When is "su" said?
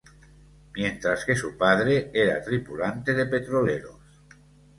1.35-1.55